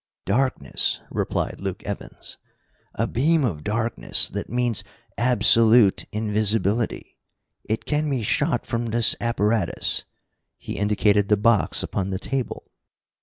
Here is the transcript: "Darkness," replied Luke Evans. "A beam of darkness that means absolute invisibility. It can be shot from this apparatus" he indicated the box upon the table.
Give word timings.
"Darkness," 0.25 0.99
replied 1.11 1.61
Luke 1.61 1.83
Evans. 1.83 2.39
"A 2.95 3.05
beam 3.05 3.45
of 3.45 3.63
darkness 3.63 4.29
that 4.29 4.49
means 4.49 4.83
absolute 5.15 6.05
invisibility. 6.11 7.19
It 7.65 7.85
can 7.85 8.09
be 8.09 8.23
shot 8.23 8.65
from 8.65 8.87
this 8.87 9.15
apparatus" 9.21 10.05
he 10.57 10.79
indicated 10.79 11.29
the 11.29 11.37
box 11.37 11.83
upon 11.83 12.09
the 12.09 12.17
table. 12.17 12.71